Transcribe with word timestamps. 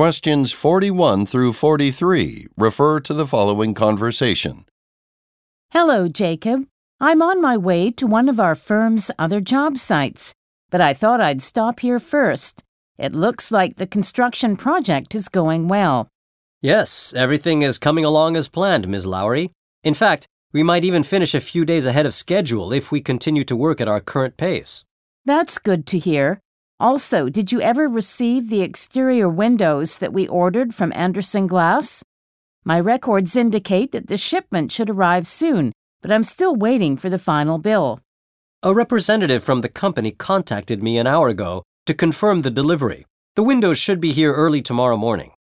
Questions 0.00 0.50
41 0.50 1.26
through 1.26 1.52
43 1.52 2.46
refer 2.56 3.00
to 3.00 3.12
the 3.12 3.26
following 3.26 3.74
conversation. 3.74 4.64
Hello, 5.72 6.08
Jacob. 6.08 6.64
I'm 7.02 7.20
on 7.20 7.42
my 7.42 7.58
way 7.58 7.90
to 7.90 8.06
one 8.06 8.30
of 8.30 8.40
our 8.40 8.54
firm's 8.54 9.10
other 9.18 9.42
job 9.42 9.76
sites, 9.76 10.32
but 10.70 10.80
I 10.80 10.94
thought 10.94 11.20
I'd 11.20 11.42
stop 11.42 11.80
here 11.80 11.98
first. 11.98 12.64
It 12.96 13.12
looks 13.12 13.52
like 13.52 13.76
the 13.76 13.86
construction 13.86 14.56
project 14.56 15.14
is 15.14 15.28
going 15.28 15.68
well. 15.68 16.08
Yes, 16.62 17.12
everything 17.14 17.60
is 17.60 17.76
coming 17.76 18.06
along 18.06 18.38
as 18.38 18.48
planned, 18.48 18.88
Ms. 18.88 19.04
Lowry. 19.04 19.50
In 19.84 19.92
fact, 19.92 20.26
we 20.50 20.62
might 20.62 20.86
even 20.86 21.02
finish 21.02 21.34
a 21.34 21.42
few 21.42 21.66
days 21.66 21.84
ahead 21.84 22.06
of 22.06 22.14
schedule 22.14 22.72
if 22.72 22.90
we 22.90 23.02
continue 23.02 23.44
to 23.44 23.54
work 23.54 23.82
at 23.82 23.88
our 23.88 24.00
current 24.00 24.38
pace. 24.38 24.82
That's 25.26 25.58
good 25.58 25.84
to 25.88 25.98
hear. 25.98 26.40
Also, 26.80 27.28
did 27.28 27.52
you 27.52 27.60
ever 27.60 27.86
receive 27.86 28.48
the 28.48 28.62
exterior 28.62 29.28
windows 29.28 29.98
that 29.98 30.14
we 30.14 30.26
ordered 30.26 30.74
from 30.74 30.94
Anderson 30.96 31.46
Glass? 31.46 32.02
My 32.64 32.80
records 32.80 33.36
indicate 33.36 33.92
that 33.92 34.06
the 34.06 34.16
shipment 34.16 34.72
should 34.72 34.88
arrive 34.88 35.26
soon, 35.26 35.72
but 36.00 36.10
I'm 36.10 36.22
still 36.22 36.56
waiting 36.56 36.96
for 36.96 37.10
the 37.10 37.18
final 37.18 37.58
bill. 37.58 38.00
A 38.62 38.72
representative 38.72 39.44
from 39.44 39.60
the 39.60 39.68
company 39.68 40.10
contacted 40.10 40.82
me 40.82 40.96
an 40.96 41.06
hour 41.06 41.28
ago 41.28 41.64
to 41.84 41.92
confirm 41.92 42.38
the 42.38 42.50
delivery. 42.50 43.04
The 43.36 43.42
windows 43.42 43.76
should 43.76 44.00
be 44.00 44.12
here 44.12 44.32
early 44.32 44.62
tomorrow 44.62 44.96
morning. 44.96 45.32